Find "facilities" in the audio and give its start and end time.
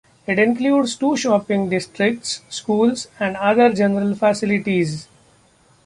4.15-5.07